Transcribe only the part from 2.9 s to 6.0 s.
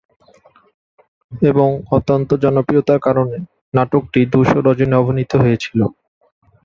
কারণে নাটকটি দু-শো রজনী অভিনীত হয়েছিল।